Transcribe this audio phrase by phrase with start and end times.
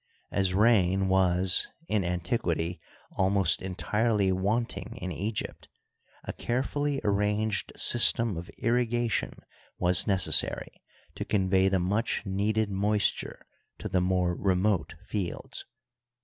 [0.31, 2.81] As rain was in antiquity
[3.17, 5.67] almost entirely want ing in Egypt,
[6.23, 9.43] a carefully arranged system of irrigation
[9.77, 10.71] was necessary
[11.13, 13.45] to convey the much needed moisture
[13.77, 15.65] to the more remote fields.